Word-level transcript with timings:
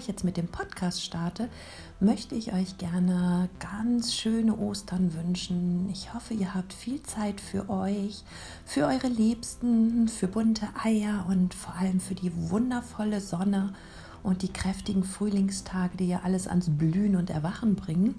Ich 0.00 0.08
jetzt 0.08 0.24
mit 0.24 0.38
dem 0.38 0.48
Podcast 0.48 1.04
starte, 1.04 1.50
möchte 2.00 2.34
ich 2.34 2.54
euch 2.54 2.78
gerne 2.78 3.50
ganz 3.58 4.14
schöne 4.14 4.56
Ostern 4.56 5.12
wünschen. 5.12 5.90
Ich 5.92 6.14
hoffe, 6.14 6.32
ihr 6.32 6.54
habt 6.54 6.72
viel 6.72 7.02
Zeit 7.02 7.38
für 7.38 7.68
euch, 7.68 8.24
für 8.64 8.86
eure 8.86 9.08
Liebsten, 9.08 10.08
für 10.08 10.26
bunte 10.26 10.66
Eier 10.82 11.26
und 11.28 11.52
vor 11.52 11.74
allem 11.74 12.00
für 12.00 12.14
die 12.14 12.32
wundervolle 12.50 13.20
Sonne 13.20 13.74
und 14.22 14.40
die 14.40 14.50
kräftigen 14.50 15.04
Frühlingstage, 15.04 15.98
die 15.98 16.08
ja 16.08 16.22
alles 16.24 16.48
ans 16.48 16.70
Blühen 16.70 17.14
und 17.14 17.28
Erwachen 17.28 17.76
bringen. 17.76 18.18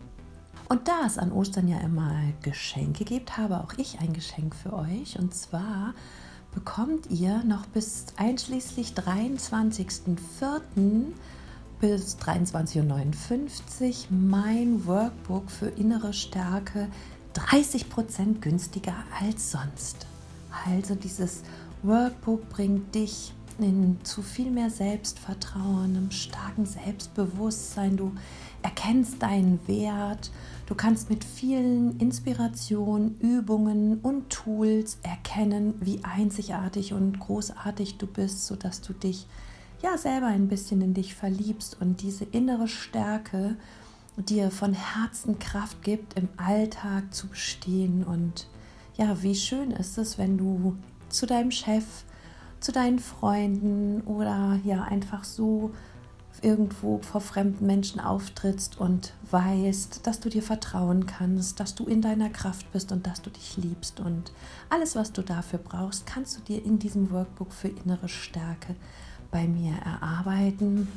Und 0.69 0.87
da 0.87 1.07
es 1.07 1.17
an 1.17 1.31
Ostern 1.31 1.67
ja 1.67 1.79
immer 1.79 2.13
Geschenke 2.43 3.05
gibt, 3.05 3.39
habe 3.39 3.59
auch 3.59 3.73
ich 3.77 3.99
ein 3.99 4.13
Geschenk 4.13 4.55
für 4.55 4.73
euch. 4.73 5.17
Und 5.17 5.33
zwar 5.33 5.95
bekommt 6.53 7.09
ihr 7.09 7.43
noch 7.43 7.65
bis 7.65 8.05
einschließlich 8.17 8.93
23.04. 8.93 11.13
bis 11.81 12.15
23.59 12.17 13.87
Uhr 13.87 13.93
mein 14.11 14.85
Workbook 14.85 15.49
für 15.49 15.65
innere 15.65 16.13
Stärke 16.13 16.87
30% 17.33 18.39
günstiger 18.39 18.93
als 19.19 19.51
sonst. 19.51 20.05
Also 20.67 20.93
dieses 20.93 21.41
Workbook 21.81 22.47
bringt 22.49 22.93
dich 22.93 23.33
in 23.57 23.97
zu 24.03 24.21
viel 24.21 24.51
mehr 24.51 24.69
Selbstvertrauen, 24.69 25.95
einem 25.95 26.11
starken 26.11 26.67
Selbstbewusstsein. 26.67 27.97
Du 27.97 28.11
erkennst 28.61 29.19
deinen 29.23 29.59
Wert. 29.67 30.29
Du 30.67 30.75
kannst 30.75 31.09
mit 31.09 31.23
vielen 31.23 31.99
Inspirationen, 31.99 33.17
Übungen 33.19 33.99
und 34.01 34.29
Tools 34.29 34.99
erkennen, 35.01 35.73
wie 35.79 36.03
einzigartig 36.03 36.93
und 36.93 37.19
großartig 37.19 37.97
du 37.97 38.05
bist, 38.05 38.45
sodass 38.45 38.81
du 38.81 38.93
dich 38.93 39.25
ja 39.81 39.97
selber 39.97 40.27
ein 40.27 40.47
bisschen 40.47 40.81
in 40.81 40.93
dich 40.93 41.15
verliebst 41.15 41.77
und 41.79 42.01
diese 42.01 42.25
innere 42.25 42.67
Stärke 42.67 43.55
dir 44.17 44.51
von 44.51 44.73
Herzen 44.73 45.39
Kraft 45.39 45.83
gibt, 45.83 46.17
im 46.17 46.29
Alltag 46.37 47.13
zu 47.13 47.27
bestehen. 47.27 48.03
Und 48.03 48.47
ja, 48.95 49.21
wie 49.23 49.35
schön 49.35 49.71
ist 49.71 49.97
es, 49.97 50.17
wenn 50.17 50.37
du 50.37 50.77
zu 51.09 51.25
deinem 51.25 51.51
Chef, 51.51 51.85
zu 52.59 52.71
deinen 52.71 52.99
Freunden 52.99 54.01
oder 54.01 54.59
ja 54.63 54.83
einfach 54.83 55.23
so 55.23 55.71
irgendwo 56.41 56.99
vor 56.99 57.21
fremden 57.21 57.65
Menschen 57.67 57.99
auftrittst 57.99 58.79
und 58.79 59.13
weißt, 59.29 60.07
dass 60.07 60.19
du 60.19 60.29
dir 60.29 60.41
vertrauen 60.41 61.05
kannst, 61.05 61.59
dass 61.59 61.75
du 61.75 61.85
in 61.85 62.01
deiner 62.01 62.29
Kraft 62.29 62.71
bist 62.71 62.91
und 62.91 63.05
dass 63.05 63.21
du 63.21 63.29
dich 63.29 63.57
liebst. 63.57 63.99
Und 63.99 64.31
alles, 64.69 64.95
was 64.95 65.11
du 65.11 65.21
dafür 65.21 65.59
brauchst, 65.59 66.05
kannst 66.05 66.37
du 66.37 66.41
dir 66.41 66.63
in 66.63 66.79
diesem 66.79 67.11
Workbook 67.11 67.51
für 67.51 67.67
innere 67.67 68.09
Stärke 68.09 68.75
bei 69.31 69.47
mir 69.47 69.73
erarbeiten. 69.85 70.87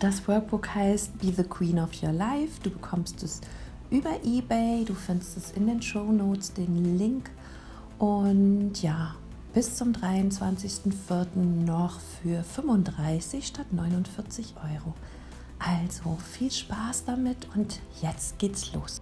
Das 0.00 0.26
Workbook 0.26 0.74
heißt 0.74 1.18
Be 1.18 1.32
the 1.32 1.44
Queen 1.44 1.78
of 1.78 1.90
Your 2.02 2.12
Life. 2.12 2.60
Du 2.62 2.70
bekommst 2.70 3.22
es 3.22 3.40
über 3.90 4.10
eBay. 4.24 4.84
Du 4.84 4.94
findest 4.94 5.36
es 5.36 5.52
in 5.52 5.66
den 5.66 5.80
Show 5.80 6.10
Notes, 6.10 6.52
den 6.52 6.98
Link. 6.98 7.30
Und 7.98 8.82
ja, 8.82 9.14
bis 9.54 9.76
zum 9.76 9.92
23.04. 9.92 11.36
noch 11.36 12.00
für 12.00 12.42
35 12.42 13.46
statt 13.46 13.72
49 13.72 14.54
Euro. 14.56 14.94
Also 15.58 16.18
viel 16.32 16.50
Spaß 16.50 17.04
damit 17.04 17.48
und 17.54 17.80
jetzt 18.00 18.38
geht's 18.38 18.72
los. 18.72 19.00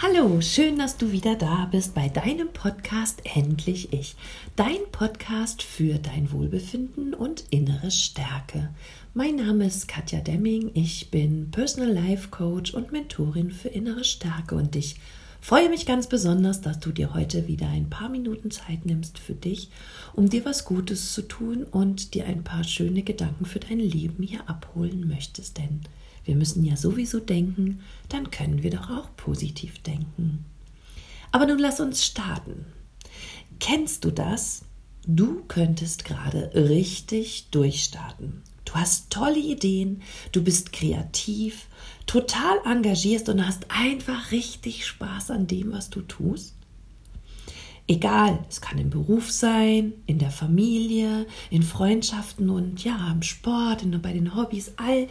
Hallo, 0.00 0.40
schön, 0.40 0.78
dass 0.78 0.96
du 0.96 1.10
wieder 1.10 1.34
da 1.34 1.66
bist 1.72 1.92
bei 1.92 2.08
deinem 2.08 2.52
Podcast 2.52 3.20
Endlich 3.34 3.92
Ich. 3.92 4.14
Dein 4.54 4.78
Podcast 4.92 5.60
für 5.60 5.98
dein 5.98 6.30
Wohlbefinden 6.30 7.14
und 7.14 7.42
innere 7.50 7.90
Stärke. 7.90 8.72
Mein 9.12 9.34
Name 9.34 9.66
ist 9.66 9.88
Katja 9.88 10.20
Demming. 10.20 10.70
Ich 10.74 11.10
bin 11.10 11.50
Personal 11.50 11.90
Life 11.90 12.28
Coach 12.28 12.74
und 12.74 12.92
Mentorin 12.92 13.50
für 13.50 13.70
innere 13.70 14.04
Stärke 14.04 14.54
und 14.54 14.76
ich 14.76 15.00
freue 15.40 15.68
mich 15.68 15.86
ganz 15.86 16.08
besonders, 16.08 16.60
dass 16.60 16.80
du 16.80 16.92
dir 16.92 17.14
heute 17.14 17.46
wieder 17.46 17.68
ein 17.68 17.90
paar 17.90 18.08
Minuten 18.08 18.50
Zeit 18.50 18.84
nimmst 18.84 19.18
für 19.18 19.34
dich, 19.34 19.70
um 20.14 20.28
dir 20.28 20.44
was 20.44 20.64
Gutes 20.64 21.12
zu 21.12 21.22
tun 21.22 21.64
und 21.64 22.14
dir 22.14 22.26
ein 22.26 22.44
paar 22.44 22.64
schöne 22.64 23.02
Gedanken 23.02 23.44
für 23.46 23.60
dein 23.60 23.80
Leben 23.80 24.22
hier 24.22 24.48
abholen 24.48 25.08
möchtest. 25.08 25.58
Denn 25.58 25.80
wir 26.24 26.36
müssen 26.36 26.64
ja 26.64 26.76
sowieso 26.76 27.20
denken, 27.20 27.80
dann 28.08 28.30
können 28.30 28.62
wir 28.62 28.70
doch 28.70 28.90
auch 28.90 29.08
positiv 29.16 29.78
denken. 29.82 30.44
Aber 31.32 31.46
nun 31.46 31.58
lass 31.58 31.80
uns 31.80 32.04
starten. 32.04 32.66
Kennst 33.60 34.04
du 34.04 34.10
das? 34.10 34.62
Du 35.06 35.42
könntest 35.48 36.04
gerade 36.04 36.50
richtig 36.54 37.48
durchstarten. 37.50 38.42
Du 38.68 38.74
hast 38.74 39.08
tolle 39.08 39.38
Ideen, 39.38 40.02
du 40.30 40.44
bist 40.44 40.74
kreativ, 40.74 41.68
total 42.06 42.58
engagierst 42.66 43.30
und 43.30 43.46
hast 43.46 43.64
einfach 43.70 44.30
richtig 44.30 44.84
Spaß 44.84 45.30
an 45.30 45.46
dem, 45.46 45.72
was 45.72 45.88
du 45.88 46.02
tust? 46.02 46.54
Egal, 47.86 48.44
es 48.50 48.60
kann 48.60 48.76
im 48.76 48.90
Beruf 48.90 49.30
sein, 49.30 49.94
in 50.04 50.18
der 50.18 50.30
Familie, 50.30 51.26
in 51.48 51.62
Freundschaften 51.62 52.50
und 52.50 52.84
ja, 52.84 53.10
im 53.10 53.22
Sport, 53.22 53.84
in, 53.84 54.02
bei 54.02 54.12
den 54.12 54.36
Hobbys, 54.36 54.72
all 54.76 55.08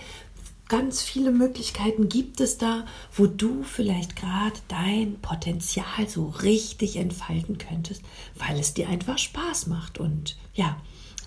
ganz 0.68 1.02
viele 1.02 1.32
Möglichkeiten 1.32 2.10
gibt 2.10 2.40
es 2.40 2.60
da, 2.60 2.86
wo 3.12 3.26
du 3.26 3.64
vielleicht 3.64 4.16
gerade 4.16 4.60
dein 4.68 5.20
Potenzial 5.20 6.08
so 6.08 6.28
richtig 6.28 6.98
entfalten 6.98 7.58
könntest, 7.58 8.04
weil 8.36 8.60
es 8.60 8.76
dir 8.76 8.88
einfach 8.88 9.18
Spaß 9.18 9.66
macht 9.66 9.98
und 9.98 10.38
ja, 10.54 10.78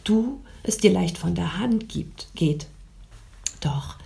du 0.04 0.40
es 0.62 0.78
dir 0.78 0.92
leicht 0.92 1.18
von 1.18 1.34
der 1.34 1.58
Hand 1.58 1.88
gibt, 1.88 2.28
geht. 2.34 2.66
Doch 3.60 3.96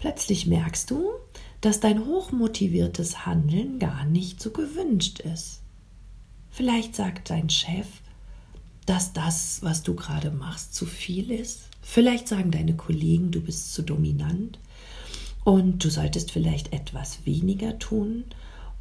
Plötzlich 0.00 0.46
merkst 0.46 0.90
du, 0.90 1.10
dass 1.60 1.78
dein 1.78 2.06
hochmotiviertes 2.06 3.26
Handeln 3.26 3.78
gar 3.78 4.06
nicht 4.06 4.40
so 4.40 4.50
gewünscht 4.50 5.20
ist. 5.20 5.60
Vielleicht 6.50 6.96
sagt 6.96 7.28
dein 7.28 7.50
Chef, 7.50 7.86
dass 8.86 9.12
das, 9.12 9.62
was 9.62 9.82
du 9.82 9.94
gerade 9.94 10.30
machst, 10.30 10.74
zu 10.74 10.86
viel 10.86 11.30
ist. 11.30 11.68
Vielleicht 11.82 12.28
sagen 12.28 12.50
deine 12.50 12.74
Kollegen, 12.74 13.30
du 13.30 13.42
bist 13.42 13.74
zu 13.74 13.82
dominant 13.82 14.58
und 15.44 15.84
du 15.84 15.90
solltest 15.90 16.32
vielleicht 16.32 16.72
etwas 16.72 17.26
weniger 17.26 17.78
tun. 17.78 18.24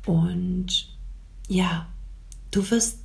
Und 0.05 0.87
ja, 1.49 1.89
du 2.49 2.71
wirst 2.71 2.99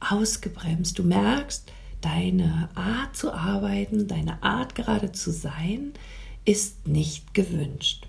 ausgebremst. 0.00 0.98
Du 0.98 1.02
merkst, 1.04 1.70
deine 2.02 2.68
Art 2.74 3.16
zu 3.16 3.32
arbeiten, 3.32 4.08
deine 4.08 4.42
Art 4.42 4.74
gerade 4.74 5.12
zu 5.12 5.30
sein, 5.30 5.94
ist 6.44 6.86
nicht 6.86 7.32
gewünscht. 7.32 8.06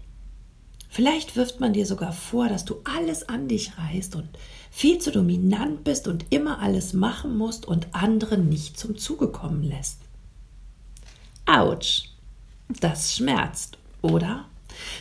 Vielleicht 0.89 1.35
wirft 1.35 1.59
man 1.59 1.73
dir 1.73 1.85
sogar 1.85 2.11
vor, 2.11 2.49
dass 2.49 2.65
du 2.65 2.75
alles 2.83 3.27
an 3.27 3.47
dich 3.47 3.77
reißt 3.77 4.15
und 4.15 4.29
viel 4.69 4.99
zu 4.99 5.11
dominant 5.11 5.83
bist 5.83 6.07
und 6.07 6.25
immer 6.29 6.59
alles 6.59 6.93
machen 6.93 7.37
musst 7.37 7.65
und 7.65 7.87
andere 7.93 8.37
nicht 8.37 8.77
zum 8.77 8.97
Zuge 8.97 9.29
kommen 9.29 9.63
lässt. 9.63 9.99
Autsch, 11.45 12.09
das 12.79 13.15
schmerzt, 13.15 13.77
oder? 14.01 14.45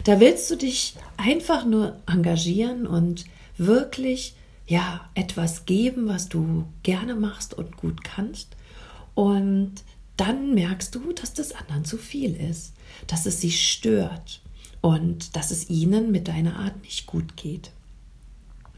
Da 0.05 0.21
willst 0.21 0.51
du 0.51 0.57
dich 0.57 0.95
einfach 1.17 1.65
nur 1.65 1.97
engagieren 2.07 2.87
und 2.87 3.25
wirklich 3.59 4.35
ja 4.67 5.09
etwas 5.15 5.67
geben, 5.67 6.09
was 6.09 6.29
du 6.29 6.67
gerne 6.83 7.15
machst 7.15 7.55
und 7.55 7.77
gut 7.77 8.05
kannst. 8.05 8.57
Und 9.15 9.75
dann 10.17 10.55
merkst 10.55 10.95
du, 10.95 11.13
dass 11.13 11.35
das 11.35 11.53
anderen 11.53 11.85
zu 11.85 11.97
viel 11.97 12.35
ist, 12.35 12.75
dass 13.07 13.27
es 13.27 13.41
sie 13.41 13.51
stört 13.51 14.41
und 14.81 15.37
dass 15.37 15.51
es 15.51 15.71
ihnen 15.71 16.11
mit 16.11 16.29
deiner 16.29 16.57
Art 16.57 16.83
nicht 16.83 17.07
gut 17.07 17.37
geht. 17.37 17.71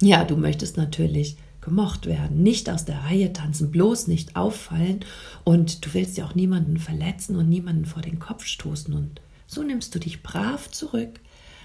Ja, 0.00 0.24
du 0.24 0.36
möchtest 0.36 0.76
natürlich 0.76 1.36
gemocht 1.60 2.06
werden, 2.06 2.42
nicht 2.42 2.68
aus 2.68 2.84
der 2.84 3.04
Reihe 3.04 3.32
tanzen, 3.32 3.70
bloß 3.70 4.06
nicht 4.06 4.36
auffallen 4.36 5.00
und 5.44 5.84
du 5.84 5.94
willst 5.94 6.16
ja 6.18 6.26
auch 6.26 6.34
niemanden 6.34 6.76
verletzen 6.76 7.36
und 7.36 7.48
niemanden 7.48 7.86
vor 7.86 8.02
den 8.02 8.18
Kopf 8.18 8.44
stoßen 8.44 8.92
und 8.92 9.20
so 9.46 9.62
nimmst 9.62 9.94
du 9.94 9.98
dich 9.98 10.22
brav 10.22 10.70
zurück, 10.70 11.20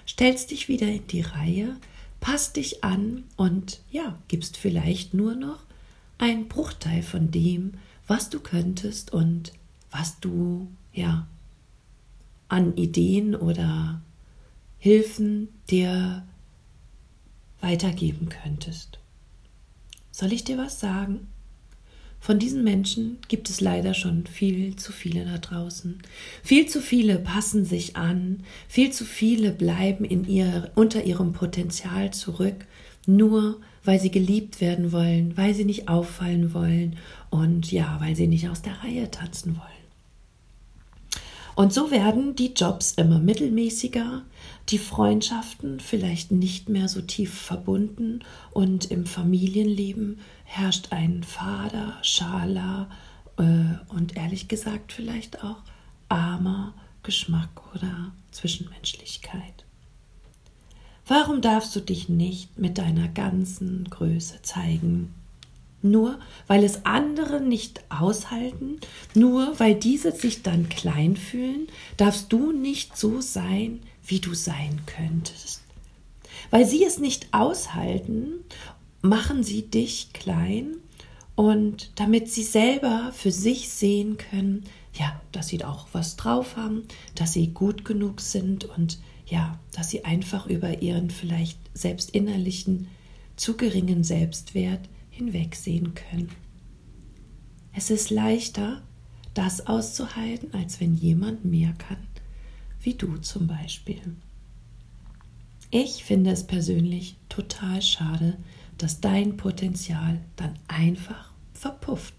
stellst 0.08 0.52
dich 0.52 0.70
wieder 0.70 0.88
in 0.88 1.06
die 1.08 1.22
Reihe, 1.22 1.76
passt 2.20 2.56
dich 2.56 2.84
an 2.84 3.24
und 3.36 3.82
ja, 3.92 4.18
gibst 4.28 4.58
vielleicht 4.58 5.14
nur 5.14 5.36
noch 5.36 5.64
einen 6.18 6.48
Bruchteil 6.48 7.02
von 7.02 7.32
dem, 7.32 7.74
was 8.08 8.30
du 8.30 8.40
könntest 8.40 9.14
und 9.14 9.54
was 9.92 10.20
du 10.20 10.68
ja 10.94 11.28
an 12.48 12.76
Ideen 12.76 13.36
oder 13.36 14.02
Hilfen 14.78 15.50
dir 15.70 16.26
weitergeben 17.62 18.30
könntest. 18.30 19.00
Soll 20.12 20.34
ich 20.34 20.44
dir 20.44 20.58
was 20.58 20.80
sagen? 20.80 21.28
Von 22.20 22.38
diesen 22.38 22.64
Menschen 22.64 23.18
gibt 23.28 23.50
es 23.50 23.62
leider 23.62 23.94
schon 23.94 24.26
viel 24.28 24.76
zu 24.76 24.92
viele 24.92 25.26
da 25.26 25.38
draußen. 25.38 26.00
Viel 26.44 26.68
zu 26.68 26.82
viele 26.82 27.18
passen 27.18 27.66
sich 27.66 27.96
an, 27.96 28.44
viel 28.68 28.92
zu 28.92 29.06
viele 29.06 29.52
bleiben 29.52 30.04
in 30.04 30.28
ihr, 30.28 30.72
unter 30.76 31.04
ihrem 31.06 31.34
Potenzial 31.34 32.12
zurück, 32.12 32.66
nur 33.06 33.60
weil 33.84 34.00
sie 34.00 34.12
geliebt 34.12 34.60
werden 34.60 34.92
wollen, 34.92 35.38
weil 35.38 35.54
sie 35.54 35.66
nicht 35.66 35.88
auffallen 35.88 36.54
wollen 36.54 36.98
und 37.30 37.72
ja, 37.72 37.98
weil 38.02 38.16
sie 38.16 38.28
nicht 38.28 38.50
aus 38.50 38.62
der 38.62 38.84
Reihe 38.84 39.10
tanzen 39.10 39.56
wollen. 39.56 39.80
Und 41.56 41.74
so 41.74 41.92
werden 41.92 42.36
die 42.36 42.54
Jobs 42.54 42.94
immer 42.94 43.20
mittelmäßiger, 43.20 44.24
die 44.70 44.78
Freundschaften 44.78 45.82
vielleicht 45.82 46.32
nicht 46.32 46.70
mehr 46.70 46.88
so 46.88 47.02
tief 47.02 47.34
verbunden 47.34 48.22
und 48.52 48.90
im 48.92 49.06
Familienleben 49.06 50.20
herrscht 50.50 50.92
ein 50.92 51.24
fader, 51.24 51.98
schaler 52.02 52.90
äh, 53.38 53.94
und 53.94 54.18
ehrlich 54.18 54.48
gesagt 54.48 54.92
vielleicht 54.92 55.44
auch 55.44 55.58
armer 56.10 56.74
Geschmack 57.04 57.62
oder 57.76 58.12
Zwischenmenschlichkeit. 58.32 59.66
Warum 61.06 61.42
darfst 61.42 61.76
du 61.76 61.80
dich 61.80 62.10
nicht 62.10 62.58
mit 62.58 62.78
deiner 62.80 63.08
ganzen 63.08 63.86
Größe 63.90 64.42
zeigen? 64.42 65.14
Nur 65.82 66.20
weil 66.48 66.64
es 66.64 66.84
andere 66.84 67.40
nicht 67.42 67.82
aushalten, 67.90 68.80
nur 69.14 69.60
weil 69.60 69.76
diese 69.76 70.12
sich 70.12 70.42
dann 70.42 70.68
klein 70.68 71.16
fühlen, 71.16 71.68
darfst 71.96 72.34
du 72.34 72.52
nicht 72.52 72.98
so 72.98 73.22
sein, 73.22 73.82
wie 74.04 74.20
du 74.20 74.34
sein 74.34 74.82
könntest. 74.88 75.62
Weil 76.50 76.66
sie 76.66 76.84
es 76.84 76.98
nicht 76.98 77.34
aushalten, 77.34 78.44
machen 79.02 79.44
sie 79.44 79.64
dich 79.64 80.14
klein 80.14 80.76
und 81.36 81.92
damit 81.96 82.30
sie 82.30 82.44
selber 82.44 83.12
für 83.14 83.32
sich 83.32 83.70
sehen 83.70 84.18
können, 84.18 84.64
ja, 84.94 85.22
dass 85.32 85.48
sie 85.48 85.64
auch 85.64 85.88
was 85.94 86.16
drauf 86.18 86.58
haben, 86.58 86.84
dass 87.16 87.34
sie 87.34 87.54
gut 87.54 87.86
genug 87.86 88.20
sind 88.22 88.66
und 88.66 89.00
ja, 89.26 89.60
dass 89.72 89.90
sie 89.90 90.06
einfach 90.06 90.48
über 90.48 90.82
ihren 90.82 91.10
vielleicht 91.10 91.60
selbst 91.74 92.10
innerlichen 92.12 92.88
zu 93.36 93.56
geringen 93.56 94.04
Selbstwert 94.04 94.90
hinwegsehen 95.12 95.94
können. 95.94 96.30
Es 97.74 97.90
ist 97.90 98.10
leichter, 98.10 98.82
das 99.34 99.68
auszuhalten, 99.68 100.54
als 100.54 100.82
wenn 100.82 100.96
jemand 100.96 101.46
mehr 101.46 101.74
kann, 101.74 102.06
wie 102.82 102.96
du 102.96 103.18
zum 103.18 103.48
Beispiel. 103.48 104.02
Ich 105.72 106.04
finde 106.04 106.32
es 106.32 106.46
persönlich 106.46 107.16
total 107.30 107.82
schade, 107.82 108.38
dass 108.80 109.02
dein 109.02 109.38
Potenzial 109.38 110.20
dann 110.36 110.54
einfach 110.68 111.32
verpufft. 111.54 112.14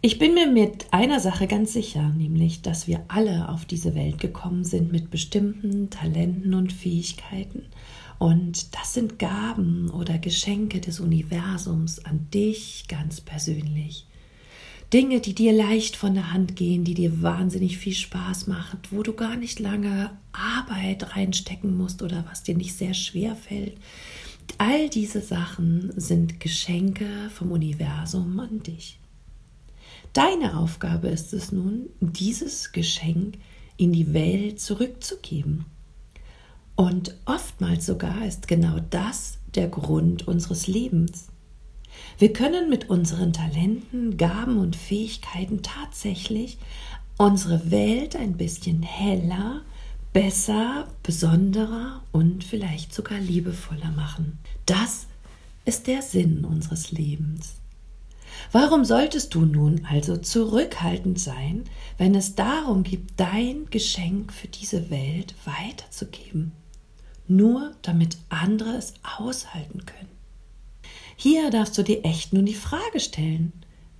Ich 0.00 0.18
bin 0.18 0.34
mir 0.34 0.46
mit 0.46 0.86
einer 0.92 1.20
Sache 1.20 1.46
ganz 1.46 1.72
sicher, 1.72 2.08
nämlich, 2.10 2.62
dass 2.62 2.86
wir 2.86 3.04
alle 3.08 3.48
auf 3.48 3.64
diese 3.64 3.94
Welt 3.94 4.18
gekommen 4.18 4.64
sind 4.64 4.92
mit 4.92 5.10
bestimmten 5.10 5.90
Talenten 5.90 6.54
und 6.54 6.72
Fähigkeiten. 6.72 7.66
Und 8.18 8.74
das 8.74 8.94
sind 8.94 9.18
Gaben 9.18 9.90
oder 9.90 10.18
Geschenke 10.18 10.80
des 10.80 11.00
Universums 11.00 12.04
an 12.04 12.28
dich 12.32 12.86
ganz 12.88 13.20
persönlich. 13.20 14.06
Dinge, 14.92 15.20
die 15.20 15.34
dir 15.34 15.52
leicht 15.52 15.96
von 15.96 16.14
der 16.14 16.32
Hand 16.32 16.56
gehen, 16.56 16.82
die 16.82 16.94
dir 16.94 17.22
wahnsinnig 17.22 17.76
viel 17.76 17.94
Spaß 17.94 18.46
machen, 18.46 18.78
wo 18.90 19.02
du 19.02 19.12
gar 19.12 19.36
nicht 19.36 19.60
lange 19.60 20.10
Arbeit 20.32 21.14
reinstecken 21.14 21.76
musst 21.76 22.02
oder 22.02 22.24
was 22.30 22.42
dir 22.42 22.56
nicht 22.56 22.74
sehr 22.74 22.94
schwer 22.94 23.36
fällt. 23.36 23.76
All 24.56 24.88
diese 24.88 25.20
Sachen 25.20 25.92
sind 25.96 26.40
Geschenke 26.40 27.06
vom 27.34 27.52
Universum 27.52 28.40
an 28.40 28.62
dich. 28.62 28.98
Deine 30.12 30.56
Aufgabe 30.58 31.08
ist 31.08 31.32
es 31.32 31.52
nun, 31.52 31.90
dieses 32.00 32.72
Geschenk 32.72 33.38
in 33.76 33.92
die 33.92 34.12
Welt 34.14 34.60
zurückzugeben. 34.60 35.66
Und 36.74 37.14
oftmals 37.24 37.86
sogar 37.86 38.24
ist 38.24 38.48
genau 38.48 38.78
das 38.90 39.38
der 39.54 39.68
Grund 39.68 40.26
unseres 40.26 40.66
Lebens. 40.66 41.28
Wir 42.18 42.32
können 42.32 42.70
mit 42.70 42.90
unseren 42.90 43.32
Talenten, 43.32 44.16
Gaben 44.16 44.58
und 44.58 44.76
Fähigkeiten 44.76 45.62
tatsächlich 45.62 46.58
unsere 47.16 47.70
Welt 47.70 48.16
ein 48.16 48.36
bisschen 48.36 48.82
heller, 48.82 49.62
besser, 50.12 50.88
besonderer 51.02 52.02
und 52.12 52.44
vielleicht 52.44 52.94
sogar 52.94 53.18
liebevoller 53.18 53.90
machen. 53.90 54.38
Das 54.66 55.06
ist 55.64 55.86
der 55.86 56.02
Sinn 56.02 56.44
unseres 56.44 56.92
Lebens. 56.92 57.54
Warum 58.52 58.84
solltest 58.84 59.34
du 59.34 59.44
nun 59.44 59.84
also 59.88 60.16
zurückhaltend 60.16 61.20
sein, 61.20 61.64
wenn 61.98 62.14
es 62.14 62.34
darum 62.34 62.82
geht, 62.82 63.02
dein 63.16 63.66
Geschenk 63.70 64.32
für 64.32 64.48
diese 64.48 64.90
Welt 64.90 65.34
weiterzugeben? 65.44 66.52
Nur 67.26 67.72
damit 67.82 68.16
andere 68.30 68.76
es 68.76 68.94
aushalten 69.18 69.84
können. 69.84 70.08
Hier 71.16 71.50
darfst 71.50 71.76
du 71.76 71.82
dir 71.82 72.04
echt 72.04 72.32
nun 72.32 72.46
die 72.46 72.54
Frage 72.54 73.00
stellen. 73.00 73.52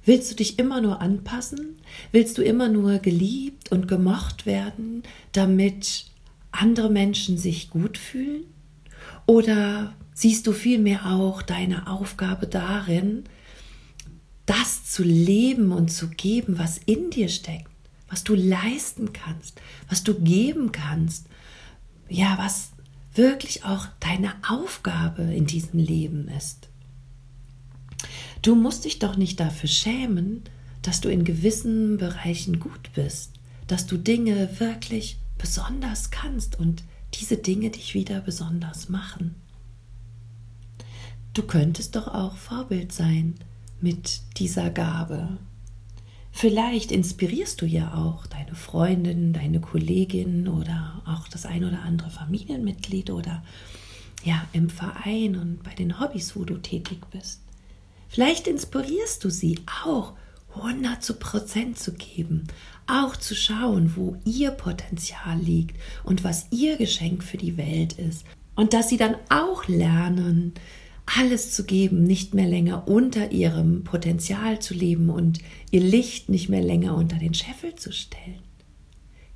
Willst 0.09 0.31
du 0.31 0.37
dich 0.37 0.59
immer 0.59 0.81
nur 0.81 1.03
anpassen? 1.03 1.77
Willst 2.13 2.39
du 2.39 2.43
immer 2.43 2.71
nur 2.71 2.99
geliebt 2.99 3.71
und 3.71 3.89
gemocht 3.89 4.47
werden, 4.47 5.03
damit 5.33 6.07
andere 6.51 6.89
Menschen 6.89 7.37
sich 7.37 7.69
gut 7.69 7.99
fühlen? 7.99 8.45
Oder 9.27 9.93
siehst 10.15 10.47
du 10.47 10.53
vielmehr 10.53 11.05
auch 11.13 11.43
deine 11.43 11.89
Aufgabe 11.89 12.47
darin, 12.47 13.25
das 14.47 14.87
zu 14.87 15.03
leben 15.03 15.73
und 15.73 15.93
zu 15.93 16.09
geben, 16.09 16.59
was 16.59 16.79
in 16.87 17.11
dir 17.11 17.29
steckt, 17.29 17.69
was 18.09 18.25
du 18.25 18.35
leisten 18.35 19.13
kannst, 19.13 19.61
was 19.91 20.05
du 20.05 20.15
geben 20.15 20.73
kannst, 20.73 21.27
ja, 22.09 22.39
was 22.39 22.71
wirklich 23.13 23.67
auch 23.67 23.85
deine 24.01 24.33
Aufgabe 24.49 25.25
in 25.25 25.45
diesem 25.45 25.79
Leben 25.81 26.29
ist. 26.29 26.69
Du 28.43 28.55
musst 28.55 28.85
dich 28.85 28.99
doch 28.99 29.17
nicht 29.17 29.41
dafür 29.41 29.69
schämen, 29.69 30.43
dass 30.83 31.01
du 31.01 31.09
in 31.09 31.25
gewissen 31.25 31.97
Bereichen 31.97 32.61
gut 32.61 32.93
bist, 32.95 33.33
dass 33.67 33.87
du 33.87 33.97
Dinge 33.97 34.61
wirklich 34.61 35.19
besonders 35.39 36.11
kannst 36.11 36.59
und 36.59 36.85
diese 37.15 37.37
Dinge 37.37 37.71
dich 37.71 37.95
wieder 37.95 38.21
besonders 38.21 38.89
machen. 38.89 39.35
Du 41.35 41.43
könntest 41.43 41.97
doch 41.97 42.09
auch 42.09 42.37
Vorbild 42.37 42.93
sein 42.93 43.35
mit 43.81 44.21
dieser 44.39 44.71
Gabe. 44.71 45.39
Vielleicht 46.33 46.93
inspirierst 46.93 47.61
du 47.61 47.67
ja 47.67 47.95
auch 47.95 48.27
deine 48.27 48.55
Freundin, 48.55 49.33
deine 49.33 49.61
Kollegin 49.61 50.49
oder 50.49 51.03
auch 51.07 51.29
das 51.29 51.47
ein 51.47 51.65
oder 51.65 51.83
andere 51.83 52.11
Familienmitglied 52.11 53.11
oder 53.11 53.43
ja 54.25 54.45
im 54.53 54.69
Verein 54.69 55.37
und 55.37 55.63
bei 55.63 55.75
den 55.75 56.01
Hobbys, 56.01 56.37
wo 56.37 56.45
du 56.45 56.59
tätig 56.59 56.99
bist. 57.11 57.41
Vielleicht 58.09 58.47
inspirierst 58.47 59.23
du 59.25 59.31
sie 59.31 59.61
auch 59.85 60.15
100 60.57 61.03
zu 61.03 61.15
Prozent 61.15 61.79
zu 61.79 61.93
geben, 61.93 62.47
auch 62.87 63.17
zu 63.17 63.35
schauen, 63.35 63.93
wo 63.97 64.17
ihr 64.25 64.51
Potenzial 64.51 65.39
liegt 65.39 65.77
und 66.05 66.25
was 66.25 66.47
ihr 66.51 66.77
Geschenk 66.77 67.23
für 67.23 67.37
die 67.37 67.57
Welt 67.57 67.93
ist 67.95 68.25
und 68.55 68.73
dass 68.73 68.89
sie 68.89 68.97
dann 68.97 69.15
auch 69.29 69.69
lernen, 69.69 70.55
alles 71.17 71.53
zu 71.53 71.65
geben, 71.65 72.03
nicht 72.03 72.35
mehr 72.35 72.47
länger 72.47 72.89
unter 72.89 73.31
ihrem 73.31 73.85
Potenzial 73.85 74.59
zu 74.59 74.75
leben 74.75 75.11
und 75.11 75.39
ihr 75.71 75.81
Licht 75.81 76.29
nicht 76.29 76.49
mehr 76.49 76.63
länger 76.63 76.97
unter 76.97 77.19
den 77.19 77.35
Scheffel 77.35 77.77
zu 77.77 77.93
stellen. 77.93 78.43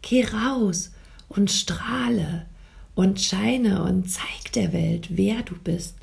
Geh 0.03 0.25
raus 0.25 0.93
und 1.29 1.51
strahle 1.51 2.47
und 2.95 3.21
scheine 3.21 3.85
und 3.85 4.11
zeig 4.11 4.53
der 4.55 4.73
Welt, 4.73 5.09
wer 5.11 5.43
du 5.43 5.55
bist, 5.55 5.97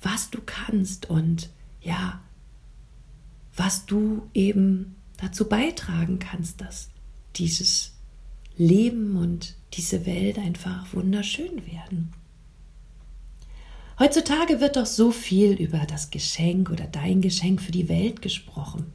was 0.00 0.30
du 0.30 0.40
kannst 0.44 1.10
und 1.10 1.48
ja, 1.86 2.20
was 3.54 3.86
du 3.86 4.28
eben 4.34 4.96
dazu 5.18 5.48
beitragen 5.48 6.18
kannst, 6.18 6.60
dass 6.60 6.90
dieses 7.36 7.92
Leben 8.56 9.16
und 9.16 9.54
diese 9.74 10.04
Welt 10.06 10.38
einfach 10.38 10.92
wunderschön 10.92 11.66
werden. 11.66 12.12
Heutzutage 13.98 14.60
wird 14.60 14.76
doch 14.76 14.86
so 14.86 15.10
viel 15.10 15.52
über 15.52 15.78
das 15.88 16.10
Geschenk 16.10 16.70
oder 16.70 16.86
dein 16.86 17.22
Geschenk 17.22 17.62
für 17.62 17.72
die 17.72 17.88
Welt 17.88 18.20
gesprochen. 18.20 18.92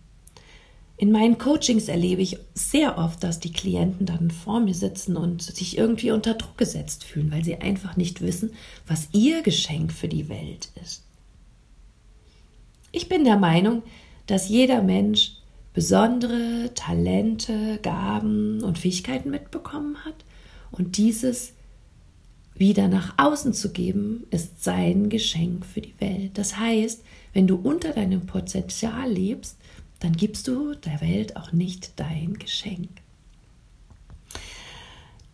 In 0.98 1.12
meinen 1.12 1.40
Coachings 1.40 1.88
erlebe 1.88 2.22
ich 2.22 2.38
sehr 2.54 3.00
oft, 3.00 3.24
dass 3.24 3.40
die 3.40 3.52
Klienten 3.52 4.06
dann 4.06 4.30
vor 4.30 4.60
mir 4.60 4.76
sitzen 4.76 5.18
und 5.18 5.42
sich 5.42 5.76
irgendwie 5.76 6.12
unter 6.12 6.36
Druck 6.36 6.60
gesetzt 6.60 7.04
fühlen, 7.04 7.32
weil 7.32 7.44
sie 7.44 7.56
einfach 7.56 7.98
nicht 7.98 8.22
wissen, 8.22 8.52
was 8.86 9.10
ihr 9.12 9.42
Geschenk 9.42 9.92
für 9.92 10.08
die 10.08 10.30
Welt 10.30 10.70
ist. 10.84 11.04
Ich 12.92 13.08
bin 13.08 13.24
der 13.24 13.38
Meinung, 13.38 13.84
dass 14.28 14.50
jeder 14.50 14.82
Mensch 14.82 15.38
besondere 15.74 16.72
Talente, 16.76 17.80
Gaben 17.82 18.64
und 18.64 18.78
Fähigkeiten 18.78 19.30
mitbekommen 19.30 20.04
hat 20.04 20.26
und 20.72 20.98
dieses 20.98 21.54
wieder 22.54 22.90
nach 22.90 23.14
außen 23.18 23.54
zu 23.54 23.72
geben, 23.72 24.28
ist 24.30 24.64
sein 24.64 25.10
Geschenk 25.10 25.66
für 25.66 25.82
die 25.82 26.00
Welt. 26.00 26.38
Das 26.38 26.58
heißt, 26.58 27.04
wenn 27.34 27.48
du 27.48 27.56
unter 27.56 27.94
deinem 27.94 28.26
Potenzial 28.26 29.10
lebst, 29.10 29.58
dann 30.00 30.14
gibst 30.14 30.48
du 30.48 30.76
der 30.76 31.00
Welt 31.02 31.38
auch 31.38 31.54
nicht 31.54 31.94
dein 31.96 32.34
Geschenk. 32.38 32.90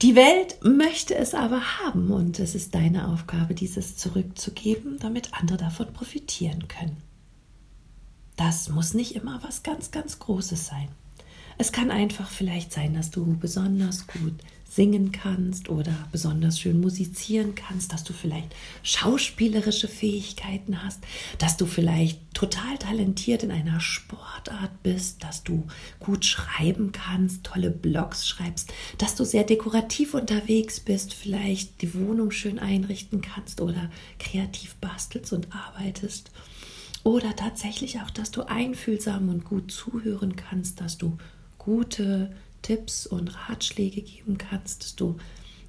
Die 0.04 0.16
Welt 0.16 0.60
möchte 0.62 1.16
es 1.16 1.34
aber 1.34 1.80
haben 1.80 2.12
und 2.12 2.38
es 2.38 2.54
ist 2.54 2.76
deine 2.76 3.08
Aufgabe, 3.08 3.56
dieses 3.56 3.98
zurückzugeben, 3.98 5.00
damit 5.00 5.34
andere 5.34 5.58
davon 5.58 5.92
profitieren 5.92 6.68
können. 6.68 6.98
Das 8.38 8.70
muss 8.70 8.94
nicht 8.94 9.16
immer 9.16 9.42
was 9.44 9.64
ganz, 9.64 9.92
ganz 9.92 10.20
Großes 10.20 10.68
sein. 10.68 10.88
Es 11.58 11.72
kann 11.72 11.90
einfach 11.90 12.30
vielleicht 12.30 12.72
sein, 12.72 12.94
dass 12.94 13.10
du 13.10 13.36
besonders 13.38 14.06
gut 14.06 14.36
singen 14.70 15.12
kannst 15.12 15.70
oder 15.70 16.08
besonders 16.12 16.60
schön 16.60 16.80
musizieren 16.80 17.56
kannst, 17.56 17.94
dass 17.94 18.04
du 18.04 18.14
vielleicht 18.14 18.54
schauspielerische 18.84 19.88
Fähigkeiten 19.88 20.84
hast, 20.84 21.00
dass 21.40 21.58
du 21.58 21.66
vielleicht 21.66 22.20
total 22.36 22.78
talentiert 22.78 23.42
in 23.42 23.50
einer 23.50 23.80
Sportart 23.80 24.84
bist, 24.84 25.24
dass 25.24 25.44
du 25.44 25.66
gut 26.00 26.26
schreiben 26.26 26.92
kannst, 26.92 27.44
tolle 27.44 27.72
Blogs 27.72 28.28
schreibst, 28.28 28.72
dass 29.00 29.16
du 29.16 29.24
sehr 29.24 29.46
dekorativ 29.46 30.14
unterwegs 30.14 30.80
bist, 30.80 31.16
vielleicht 31.16 31.82
die 31.82 31.96
Wohnung 31.96 32.30
schön 32.30 32.60
einrichten 32.60 33.22
kannst 33.22 33.62
oder 33.62 33.90
kreativ 34.20 34.76
bastelst 34.76 35.34
und 35.34 35.48
arbeitest. 35.56 36.30
Oder 37.08 37.38
tatsächlich 37.38 38.02
auch, 38.02 38.10
dass 38.10 38.32
du 38.32 38.42
einfühlsam 38.50 39.30
und 39.30 39.46
gut 39.46 39.72
zuhören 39.72 40.36
kannst, 40.36 40.82
dass 40.82 40.98
du 40.98 41.18
gute 41.58 42.36
Tipps 42.64 43.08
und 43.08 43.30
Ratschläge 43.48 44.02
geben 44.02 44.38
kannst, 44.38 44.84
dass 44.84 44.96
du 44.98 45.16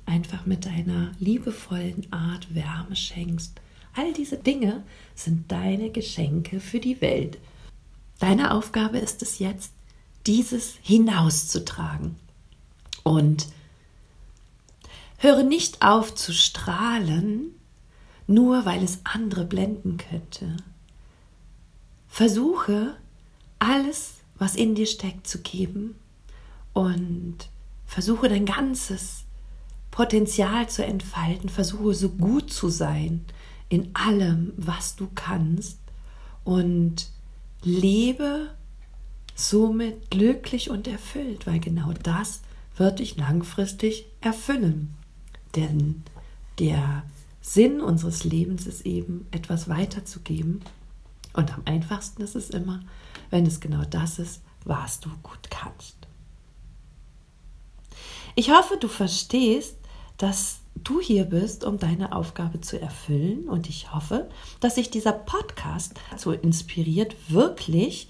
einfach 0.04 0.46
mit 0.46 0.66
deiner 0.66 1.12
liebevollen 1.20 2.12
Art 2.12 2.52
Wärme 2.56 2.96
schenkst. 2.96 3.60
All 3.94 4.12
diese 4.14 4.36
Dinge 4.36 4.82
sind 5.14 5.52
deine 5.52 5.90
Geschenke 5.90 6.58
für 6.58 6.80
die 6.80 7.00
Welt. 7.00 7.38
Deine 8.18 8.52
Aufgabe 8.52 8.98
ist 8.98 9.22
es 9.22 9.38
jetzt, 9.38 9.70
dieses 10.26 10.74
hinauszutragen. 10.82 12.16
Und 13.04 13.46
höre 15.18 15.44
nicht 15.44 15.82
auf 15.82 16.16
zu 16.16 16.32
strahlen, 16.32 17.52
nur 18.26 18.64
weil 18.64 18.82
es 18.82 18.98
andere 19.04 19.44
blenden 19.44 19.98
könnte. 19.98 20.56
Versuche, 22.18 22.96
alles, 23.60 24.14
was 24.38 24.56
in 24.56 24.74
dir 24.74 24.86
steckt, 24.86 25.28
zu 25.28 25.38
geben 25.38 25.94
und 26.72 27.36
versuche 27.86 28.28
dein 28.28 28.44
ganzes 28.44 29.22
Potenzial 29.92 30.68
zu 30.68 30.84
entfalten, 30.84 31.48
versuche 31.48 31.94
so 31.94 32.08
gut 32.08 32.52
zu 32.52 32.70
sein 32.70 33.24
in 33.68 33.94
allem, 33.94 34.52
was 34.56 34.96
du 34.96 35.06
kannst 35.14 35.78
und 36.42 37.08
lebe 37.62 38.50
somit 39.36 40.10
glücklich 40.10 40.70
und 40.70 40.88
erfüllt, 40.88 41.46
weil 41.46 41.60
genau 41.60 41.92
das 42.02 42.40
wird 42.76 42.98
dich 42.98 43.16
langfristig 43.16 44.06
erfüllen. 44.20 44.92
Denn 45.54 46.02
der 46.58 47.04
Sinn 47.40 47.80
unseres 47.80 48.24
Lebens 48.24 48.66
ist 48.66 48.86
eben, 48.86 49.28
etwas 49.30 49.68
weiterzugeben. 49.68 50.62
Und 51.32 51.52
am 51.54 51.62
einfachsten 51.64 52.22
ist 52.22 52.34
es 52.34 52.50
immer, 52.50 52.80
wenn 53.30 53.46
es 53.46 53.60
genau 53.60 53.84
das 53.84 54.18
ist, 54.18 54.42
was 54.64 55.00
du 55.00 55.10
gut 55.22 55.50
kannst. 55.50 55.96
Ich 58.34 58.50
hoffe, 58.50 58.76
du 58.78 58.88
verstehst, 58.88 59.76
dass 60.16 60.60
du 60.74 61.00
hier 61.00 61.24
bist, 61.24 61.64
um 61.64 61.78
deine 61.78 62.12
Aufgabe 62.14 62.60
zu 62.60 62.80
erfüllen. 62.80 63.48
Und 63.48 63.68
ich 63.68 63.92
hoffe, 63.92 64.28
dass 64.60 64.76
sich 64.76 64.90
dieser 64.90 65.12
Podcast 65.12 65.94
dazu 66.10 66.32
inspiriert, 66.32 67.16
wirklich 67.28 68.08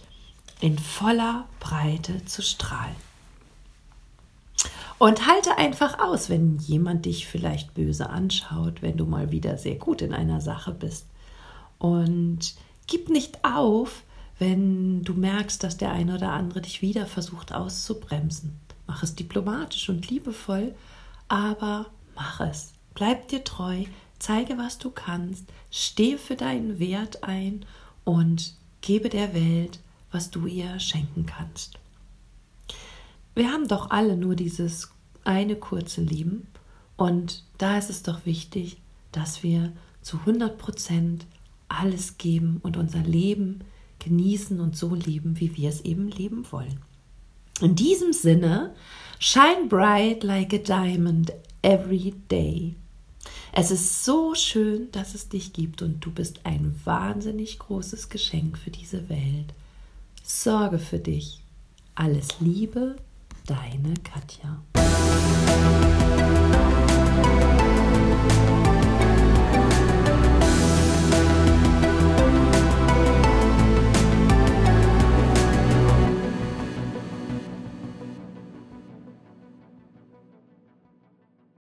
in 0.61 0.79
voller 0.79 1.47
Breite 1.61 2.25
zu 2.25 2.43
strahlen. 2.43 2.97
Und 4.99 5.29
halte 5.29 5.57
einfach 5.57 6.01
aus, 6.01 6.29
wenn 6.29 6.59
jemand 6.59 7.07
dich 7.07 7.29
vielleicht 7.29 7.75
böse 7.75 8.11
anschaut, 8.11 8.83
wenn 8.83 8.97
du 8.97 9.07
mal 9.07 9.31
wieder 9.31 9.57
sehr 9.57 9.77
gut 9.77 10.03
in 10.03 10.13
einer 10.13 10.41
Sache 10.41 10.73
bist. 10.73 11.07
Und 11.79 12.55
gib 12.89 13.09
nicht 13.09 13.45
auf, 13.45 14.03
wenn 14.41 15.05
du 15.05 15.15
merkst, 15.15 15.63
dass 15.63 15.77
der 15.77 15.93
eine 15.93 16.17
oder 16.17 16.33
andere 16.33 16.61
dich 16.61 16.83
wieder 16.83 17.07
versucht 17.07 17.53
auszubremsen. 17.53 18.59
Mach 18.89 19.05
es 19.05 19.15
diplomatisch 19.15 19.89
und 19.89 20.11
liebevoll, 20.11 20.75
aber 21.29 21.87
mach 22.17 22.41
es. 22.41 22.73
Bleib 22.95 23.29
dir 23.29 23.45
treu, 23.45 23.85
zeige, 24.19 24.59
was 24.59 24.79
du 24.79 24.91
kannst, 24.91 25.45
stehe 25.71 26.19
für 26.19 26.35
deinen 26.35 26.81
Wert 26.81 27.23
ein 27.23 27.65
und 28.05 28.55
gebe 28.81 29.09
der 29.09 29.35
Welt, 29.35 29.79
was 30.11 30.31
du 30.31 30.47
ihr 30.47 30.81
schenken 30.81 31.27
kannst. 31.27 31.79
Wir 33.35 33.53
haben 33.53 33.69
doch 33.69 33.91
alle 33.91 34.17
nur 34.17 34.35
dieses 34.35 34.91
eine 35.25 35.57
kurze 35.57 36.01
Leben 36.01 36.49
und 36.97 37.45
da 37.59 37.79
ist 37.79 37.91
es 37.91 38.03
doch 38.03 38.25
wichtig, 38.25 38.79
dass 39.13 39.43
wir 39.43 39.73
zu 40.03 40.19
100 40.19 40.59
Prozent 40.59 41.27
alles 41.69 42.19
geben 42.19 42.59
und 42.63 42.77
unser 42.77 43.01
Leben 43.03 43.61
genießen 43.99 44.61
und 44.61 44.77
so 44.77 44.95
leben, 44.95 45.41
wie 45.41 45.57
wir 45.57 45.69
es 45.69 45.81
eben 45.83 46.09
leben 46.09 46.47
wollen. 46.51 46.81
In 47.61 47.75
diesem 47.75 48.13
Sinne, 48.13 48.75
shine 49.19 49.67
bright 49.69 50.23
like 50.23 50.55
a 50.55 50.59
diamond 50.59 51.33
every 51.63 52.15
day. 52.31 52.75
Es 53.53 53.71
ist 53.71 54.05
so 54.05 54.35
schön, 54.35 54.91
dass 54.93 55.15
es 55.15 55.29
dich 55.29 55.53
gibt 55.53 55.83
und 55.83 56.05
du 56.05 56.13
bist 56.13 56.41
ein 56.45 56.79
wahnsinnig 56.85 57.59
großes 57.59 58.09
Geschenk 58.09 58.57
für 58.59 58.71
diese 58.71 59.09
Welt. 59.09 59.53
Sorge 60.23 60.79
für 60.79 60.99
dich. 60.99 61.43
Alles 61.95 62.41
Liebe, 62.41 62.97
deine 63.47 63.95
Katja. 64.05 64.63